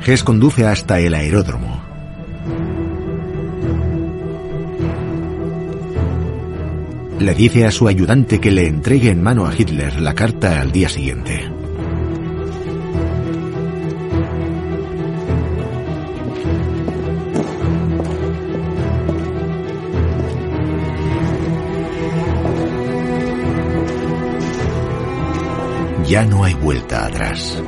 [0.06, 1.89] Hess conduce hasta el aeródromo.
[7.20, 10.72] Le dice a su ayudante que le entregue en mano a Hitler la carta al
[10.72, 11.52] día siguiente.
[26.06, 27.62] Ya no hay vuelta atrás.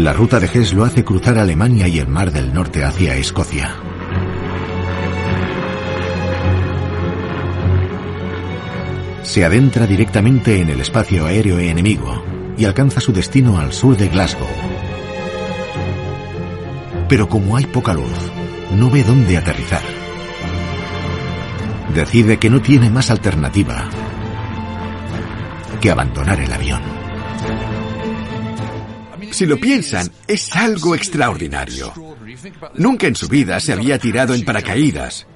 [0.00, 3.76] La ruta de Hess lo hace cruzar Alemania y el Mar del Norte hacia Escocia.
[9.22, 12.24] Se adentra directamente en el espacio aéreo enemigo
[12.56, 14.48] y alcanza su destino al sur de Glasgow.
[17.06, 18.32] Pero como hay poca luz,
[18.74, 19.82] no ve dónde aterrizar.
[21.94, 23.84] Decide que no tiene más alternativa
[25.78, 26.99] que abandonar el avión.
[29.40, 31.94] Si lo piensan, es algo extraordinario.
[32.74, 35.26] Nunca en su vida se había tirado en paracaídas.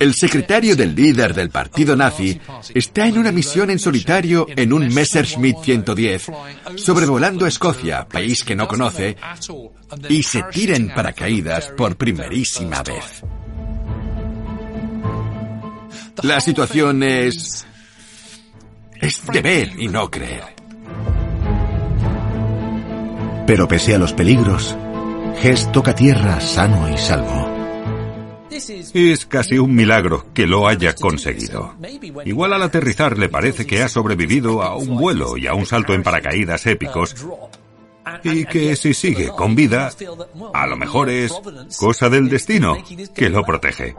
[0.00, 2.40] El secretario del líder del partido nazi
[2.72, 6.28] está en una misión en solitario en un Messerschmitt 110,
[6.76, 9.18] sobrevolando Escocia, país que no conoce,
[10.08, 13.22] y se tira en paracaídas por primerísima vez.
[16.22, 17.66] La situación es...
[18.98, 20.55] es de ver y no creer.
[23.46, 24.76] Pero pese a los peligros,
[25.42, 27.56] Hess toca tierra sano y salvo.
[28.50, 31.74] Es casi un milagro que lo haya conseguido.
[32.24, 35.94] Igual al aterrizar le parece que ha sobrevivido a un vuelo y a un salto
[35.94, 37.14] en paracaídas épicos
[38.22, 39.90] y que si sigue con vida,
[40.54, 41.32] a lo mejor es
[41.78, 42.76] cosa del destino
[43.14, 43.94] que lo protege.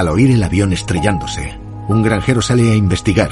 [0.00, 3.28] Al oír el avión estrellándose, un granjero sale a investigar.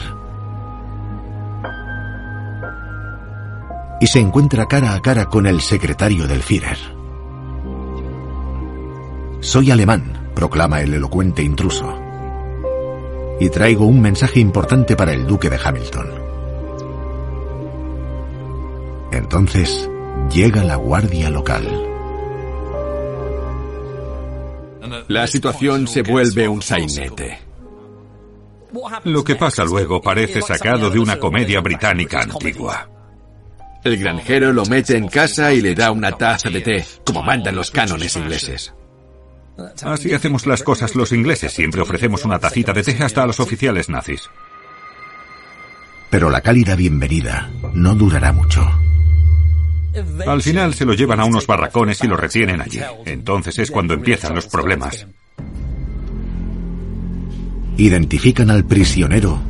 [4.03, 6.77] Y se encuentra cara a cara con el secretario del Führer.
[9.41, 11.99] Soy alemán, proclama el elocuente intruso.
[13.41, 16.07] Y traigo un mensaje importante para el duque de Hamilton.
[19.13, 19.89] Entonces
[20.31, 21.67] llega la guardia local.
[25.09, 27.39] La situación se vuelve un sainete.
[29.05, 32.91] Lo que pasa luego parece sacado de una comedia británica antigua.
[33.83, 37.57] El granjero lo mete en casa y le da una taza de té, como mandan
[37.57, 38.75] los cánones ingleses.
[39.83, 41.53] Así hacemos las cosas los ingleses.
[41.53, 44.29] Siempre ofrecemos una tacita de té hasta a los oficiales nazis.
[46.11, 48.88] Pero la cálida bienvenida no durará mucho.
[50.27, 52.81] Al final se lo llevan a unos barracones y lo retienen allí.
[53.05, 55.07] Entonces es cuando empiezan los problemas.
[57.77, 59.41] Identifican al prisionero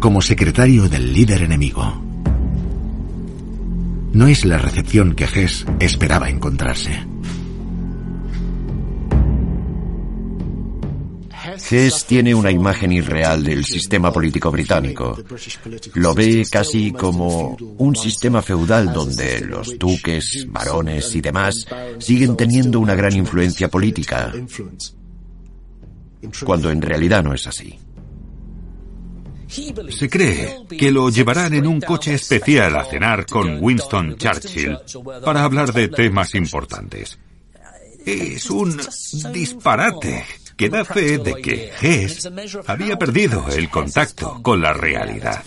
[0.00, 2.02] como secretario del líder enemigo.
[4.12, 7.06] No es la recepción que Hess esperaba encontrarse.
[11.68, 15.18] Hess tiene una imagen irreal del sistema político británico.
[15.94, 21.66] Lo ve casi como un sistema feudal donde los duques, varones y demás
[21.98, 24.32] siguen teniendo una gran influencia política.
[26.44, 27.78] cuando en realidad no es así.
[29.48, 34.78] Se cree que lo llevarán en un coche especial a cenar con Winston Churchill
[35.24, 37.18] para hablar de temas importantes.
[38.06, 38.80] Es un
[39.32, 40.24] disparate
[40.60, 42.28] que da fe de que Hess
[42.66, 45.42] había perdido el contacto con la realidad.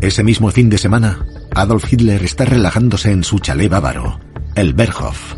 [0.00, 4.20] Ese mismo fin de semana, Adolf Hitler está relajándose en su chalet bávaro,
[4.54, 5.34] el Berghof.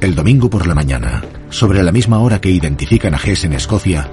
[0.00, 4.08] El domingo por la mañana, sobre la misma hora que identifican a Hess en Escocia,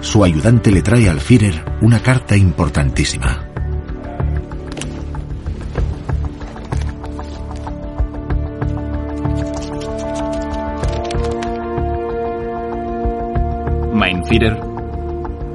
[0.00, 3.44] su ayudante le trae al Führer una carta importantísima.
[13.92, 14.58] Mein Führer,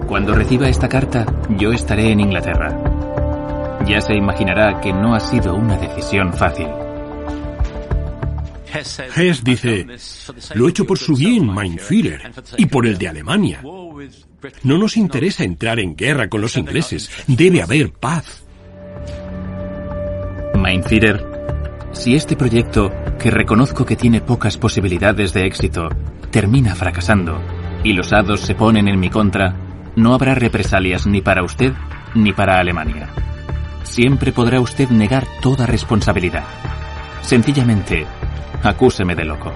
[0.07, 1.25] cuando reciba esta carta,
[1.57, 2.77] yo estaré en Inglaterra.
[3.87, 6.67] Ya se imaginará que no ha sido una decisión fácil.
[8.73, 9.85] Hess dice,
[10.55, 13.61] lo he hecho por su bien, Mein Führer, y por el de Alemania.
[14.63, 17.09] No nos interesa entrar en guerra con los ingleses.
[17.27, 18.43] Debe haber paz.
[20.55, 21.23] Mein Führer,
[21.91, 25.89] si este proyecto, que reconozco que tiene pocas posibilidades de éxito,
[26.31, 27.39] termina fracasando
[27.83, 29.55] y los hados se ponen en mi contra,
[29.95, 31.73] no habrá represalias ni para usted
[32.15, 33.09] ni para Alemania.
[33.83, 36.45] Siempre podrá usted negar toda responsabilidad.
[37.21, 38.05] Sencillamente,
[38.63, 39.51] acúseme de loco.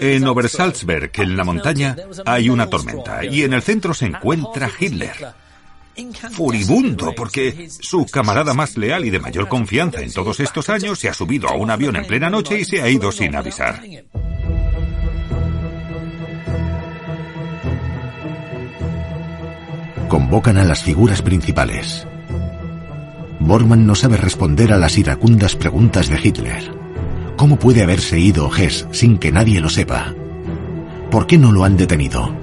[0.00, 5.34] En Obersalzberg, en la montaña, hay una tormenta y en el centro se encuentra Hitler.
[6.32, 11.08] Furibundo porque su camarada más leal y de mayor confianza en todos estos años se
[11.08, 13.80] ha subido a un avión en plena noche y se ha ido sin avisar.
[20.08, 22.06] Convocan a las figuras principales.
[23.44, 26.72] Bormann no sabe responder a las iracundas preguntas de Hitler.
[27.36, 30.14] ¿Cómo puede haberse ido Hess sin que nadie lo sepa?
[31.10, 32.34] ¿Por qué no lo han detenido?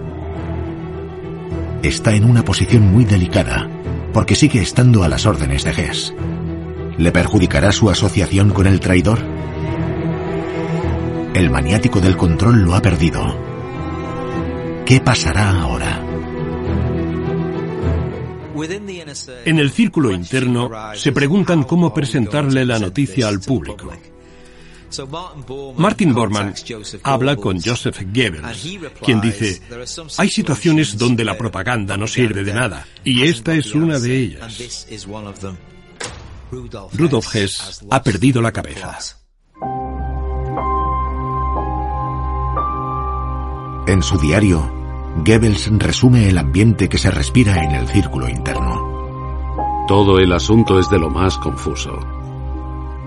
[1.82, 3.68] Está en una posición muy delicada,
[4.14, 6.14] porque sigue estando a las órdenes de Hess.
[7.00, 9.20] ¿Le perjudicará su asociación con el traidor?
[11.34, 13.36] El maniático del control lo ha perdido.
[14.86, 16.11] ¿Qué pasará ahora?
[19.46, 23.92] En el círculo interno se preguntan cómo presentarle la noticia al público.
[25.78, 26.54] Martin Bormann
[27.04, 29.62] habla con Joseph Goebbels, quien dice,
[30.18, 34.86] hay situaciones donde la propaganda no sirve de nada, y esta es una de ellas.
[36.94, 39.18] Rudolf Hess ha perdido la cabeza.
[43.88, 44.81] En su diario,
[45.18, 49.86] Goebbels resume el ambiente que se respira en el círculo interno.
[49.88, 52.00] Todo el asunto es de lo más confuso.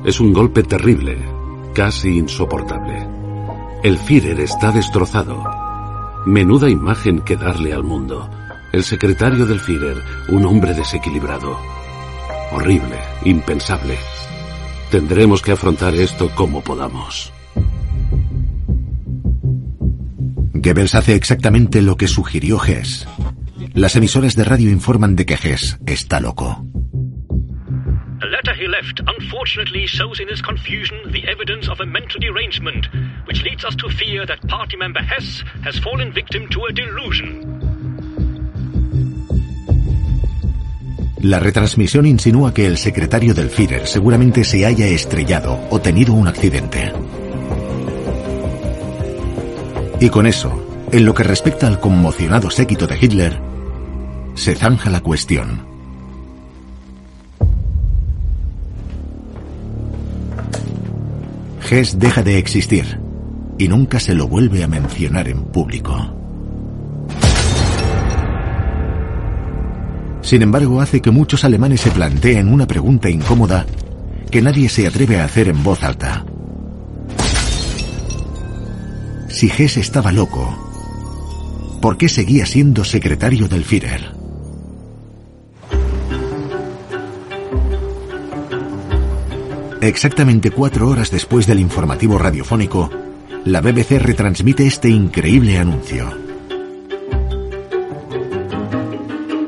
[0.04, 1.18] Es un golpe terrible,
[1.74, 3.08] casi insoportable.
[3.82, 5.42] El Führer está destrozado.
[6.26, 8.30] Menuda imagen que darle al mundo.
[8.72, 9.96] El secretario del Führer,
[10.28, 11.58] un hombre desequilibrado.
[12.52, 13.96] Horrible, impensable.
[14.90, 17.33] Tendremos que afrontar esto como podamos.
[20.64, 23.06] Goebbels hace exactamente lo que sugirió Hess.
[23.74, 26.64] Las emisoras de radio informan de que Hess está loco.
[28.20, 32.86] The letter he left unfortunately shows in his confusion the evidence of a mental derangement,
[33.28, 37.44] which leads us to fear that party member Hess has fallen victim to a delusion.
[41.20, 46.26] La retransmisión insinúa que el secretario del Führer seguramente se haya estrellado o tenido un
[46.26, 46.90] accidente.
[50.00, 53.40] Y con eso, en lo que respecta al conmocionado séquito de Hitler,
[54.34, 55.66] se zanja la cuestión.
[61.70, 63.00] Hess deja de existir
[63.58, 66.14] y nunca se lo vuelve a mencionar en público.
[70.20, 73.66] Sin embargo, hace que muchos alemanes se planteen una pregunta incómoda
[74.30, 76.24] que nadie se atreve a hacer en voz alta.
[79.34, 80.56] Si Hess estaba loco,
[81.82, 84.12] ¿por qué seguía siendo secretario del Führer?
[89.80, 92.88] Exactamente cuatro horas después del informativo radiofónico,
[93.44, 96.12] la BBC retransmite este increíble anuncio.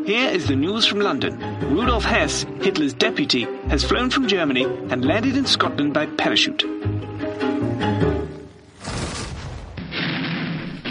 [0.04, 1.38] Here is the news from London.
[1.70, 6.66] Rudolf Hess, Hitler's deputy, has flown from Germany and landed in Scotland by parachute.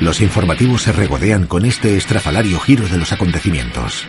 [0.05, 4.05] Los informativos se regodean con este estrafalario giro de los acontecimientos.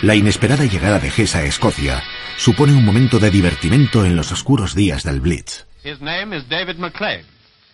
[0.00, 2.02] La inesperada llegada de Hess a Escocia
[2.38, 5.66] supone un momento de divertimento en los oscuros días del Blitz.
[5.84, 7.26] His name is David McClegg.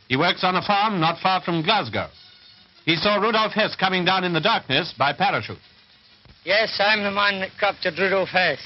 [0.08, 2.08] He works on a farm not far from Glasgow.
[2.86, 5.60] He saw Rudolf Hess coming down in the darkness by parachute.
[6.44, 8.58] Yes, I'm the man that captured Rudolf Hess.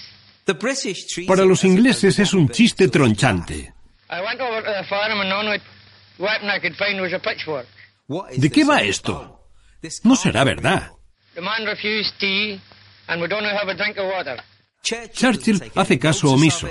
[1.26, 3.70] Para los ingleses es un chiste tronchante.
[4.08, 5.60] I went over to the farm and the only
[6.18, 7.66] weapon I could find was a pitchfork.
[8.06, 9.48] ¿De qué va esto?
[10.02, 10.90] No será verdad.
[11.34, 12.60] The man refused tea
[13.08, 14.36] and would only have a drink of water.
[14.82, 16.68] Churchill hace caso omiso.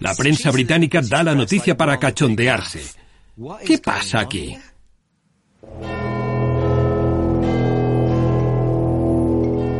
[0.00, 2.82] La prensa británica da la noticia para cachondearse.
[3.66, 4.56] ¿Qué pasa aquí?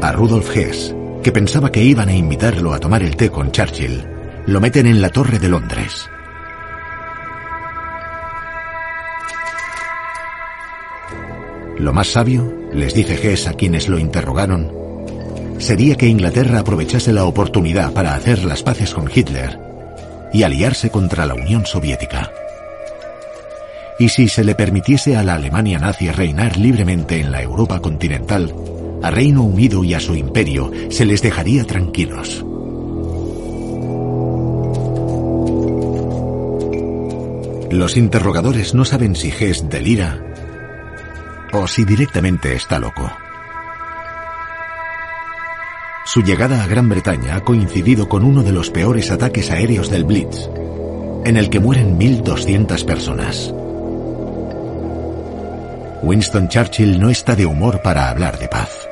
[0.02, 4.04] A Rudolf Hess, que pensaba que iban a invitarlo a tomar el té con Churchill,
[4.46, 6.08] lo meten en la Torre de Londres.
[11.78, 14.72] Lo más sabio, les dice Hess a quienes lo interrogaron,
[15.58, 19.58] sería que Inglaterra aprovechase la oportunidad para hacer las paces con Hitler
[20.32, 22.32] y aliarse contra la Unión Soviética.
[23.98, 28.54] Y si se le permitiese a la Alemania nazi reinar libremente en la Europa continental,
[29.02, 32.44] a Reino Unido y a su imperio se les dejaría tranquilos.
[37.70, 40.26] Los interrogadores no saben si Hess delira
[41.52, 43.10] o si directamente está loco.
[46.04, 50.04] Su llegada a Gran Bretaña ha coincidido con uno de los peores ataques aéreos del
[50.04, 50.48] Blitz,
[51.24, 53.52] en el que mueren 1.200 personas.
[56.02, 58.86] Winston Churchill no está de humor para hablar de paz.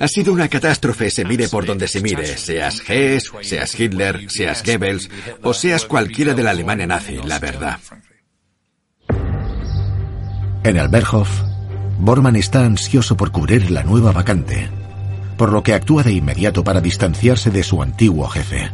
[0.00, 4.64] Ha sido una catástrofe, se mire por donde se mire, seas Hess, seas Hitler, seas
[4.64, 5.10] Goebbels
[5.42, 7.78] o seas cualquiera de la Alemania nazi, la verdad.
[10.62, 11.42] En el Berghof,
[11.98, 14.68] Bormann está ansioso por cubrir la nueva vacante,
[15.38, 18.70] por lo que actúa de inmediato para distanciarse de su antiguo jefe.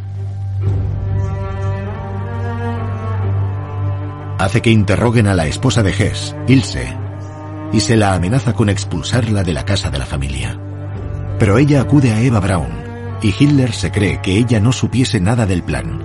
[4.39, 6.93] Hace que interroguen a la esposa de Hess, Ilse,
[7.72, 10.59] y se la amenaza con expulsarla de la casa de la familia.
[11.39, 12.68] Pero ella acude a Eva Braun,
[13.22, 16.03] y Hitler se cree que ella no supiese nada del plan.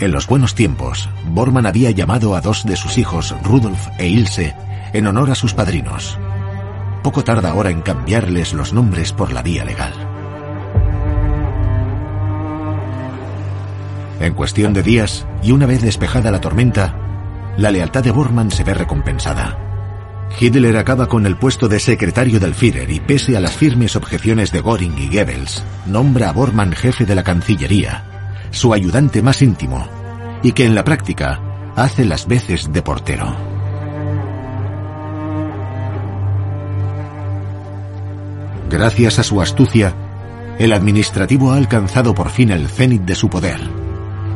[0.00, 4.56] En los buenos tiempos, Bormann había llamado a dos de sus hijos, Rudolf e Ilse,
[4.94, 6.18] en honor a sus padrinos.
[7.02, 9.92] Poco tarda ahora en cambiarles los nombres por la vía legal.
[14.20, 16.94] En cuestión de días, y una vez despejada la tormenta,
[17.58, 19.58] la lealtad de Bormann se ve recompensada.
[20.38, 24.50] Hitler acaba con el puesto de secretario del Führer y pese a las firmes objeciones
[24.50, 28.09] de Göring y Goebbels, nombra a Bormann jefe de la Cancillería,
[28.50, 29.86] su ayudante más íntimo,
[30.42, 31.40] y que en la práctica
[31.76, 33.36] hace las veces de portero.
[38.68, 39.94] Gracias a su astucia,
[40.58, 43.60] el administrativo ha alcanzado por fin el cenit de su poder,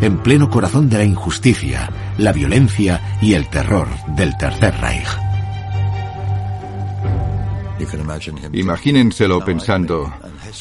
[0.01, 5.09] en pleno corazón de la injusticia, la violencia y el terror del Tercer Reich.
[8.53, 10.13] Imagínenselo pensando,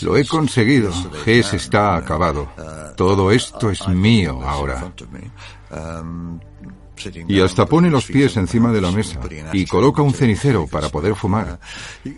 [0.01, 0.91] lo he conseguido,
[1.25, 2.49] Hess está acabado,
[2.95, 4.93] todo esto es mío ahora.
[7.27, 9.19] Y hasta pone los pies encima de la mesa
[9.51, 11.59] y coloca un cenicero para poder fumar.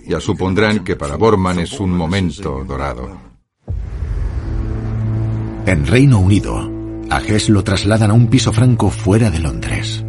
[0.05, 3.17] Ya supondrán que para Bormann es un momento dorado.
[5.65, 6.71] En Reino Unido,
[7.09, 10.03] a Hess lo trasladan a un piso franco fuera de Londres.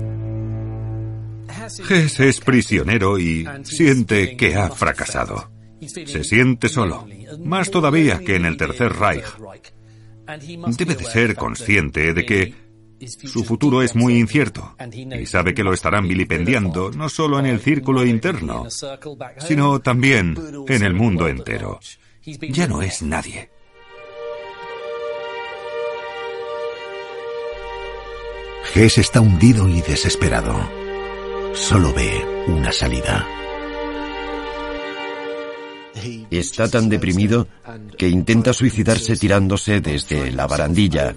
[1.89, 5.56] Hess es prisionero y siente que ha fracasado.
[5.81, 7.07] Se siente solo,
[7.45, 9.25] más todavía que en el Tercer Reich.
[10.77, 12.55] Debe de ser consciente de que
[13.07, 14.75] su futuro es muy incierto
[15.19, 18.67] y sabe que lo estarán vilipendiando no solo en el círculo interno,
[19.39, 20.37] sino también
[20.69, 21.79] en el mundo entero.
[22.25, 23.51] Ya no es nadie.
[28.75, 30.55] Hess está hundido y desesperado.
[31.55, 33.27] Solo ve una salida.
[36.31, 37.49] Está tan deprimido
[37.97, 41.15] que intenta suicidarse tirándose desde la barandilla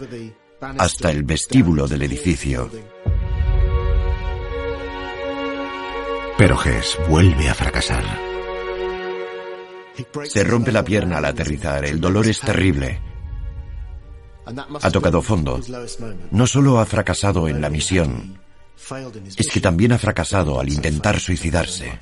[0.77, 2.69] hasta el vestíbulo del edificio.
[6.37, 8.03] Pero Hess vuelve a fracasar.
[10.23, 13.01] Se rompe la pierna al aterrizar, el dolor es terrible.
[14.81, 15.59] Ha tocado fondo.
[16.31, 18.39] No solo ha fracasado en la misión,
[19.37, 21.99] es que también ha fracasado al intentar suicidarse.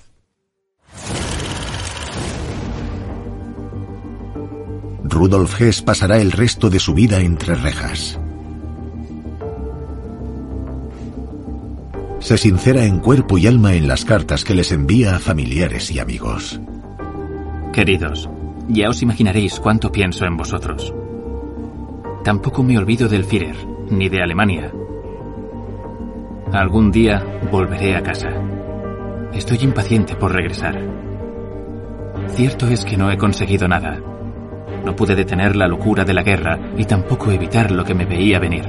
[5.10, 8.20] Rudolf Hess pasará el resto de su vida entre rejas.
[12.28, 15.99] se sincera en cuerpo y alma en las cartas que les envía a familiares y
[15.99, 16.60] amigos.
[17.72, 18.30] Queridos,
[18.68, 20.93] ya os imaginaréis cuánto pienso en vosotros.
[22.26, 23.55] Tampoco me olvido del Führer,
[23.89, 24.74] ni de Alemania.
[26.51, 28.30] Algún día volveré a casa.
[29.32, 30.78] Estoy impaciente por regresar.
[32.36, 34.01] Cierto es que no he conseguido nada.
[34.88, 38.39] No pude detener la locura de la guerra y tampoco evitar lo que me veía
[38.39, 38.63] venir.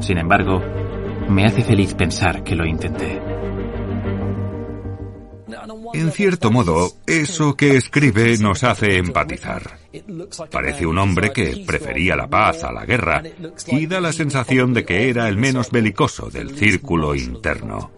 [0.00, 0.60] Sin embargo,
[1.30, 3.18] me hace feliz pensar que lo intenté.
[5.94, 9.62] En cierto modo, eso que escribe nos hace empatizar.
[10.52, 13.22] Parece un hombre que prefería la paz a la guerra
[13.68, 17.92] y da la sensación de que era el menos belicoso del círculo interno.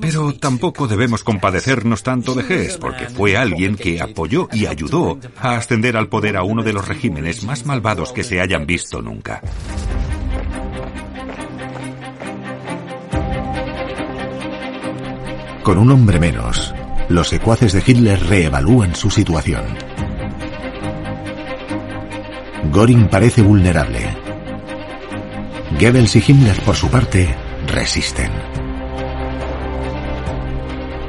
[0.00, 5.56] Pero tampoco debemos compadecernos tanto de Hess, porque fue alguien que apoyó y ayudó a
[5.56, 9.40] ascender al poder a uno de los regímenes más malvados que se hayan visto nunca.
[15.62, 16.74] Con un hombre menos,
[17.08, 19.62] los secuaces de Hitler reevalúan su situación.
[22.72, 24.16] Göring parece vulnerable.
[25.78, 27.34] Goebbels y Himmler, por su parte,
[27.66, 28.51] resisten.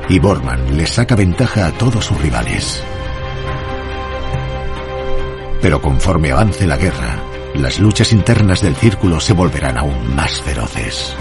[0.09, 2.83] Y Bormann les saca ventaja a todos sus rivales.
[5.61, 7.23] Pero conforme avance la guerra,
[7.55, 11.15] las luchas internas del círculo se volverán aún más feroces.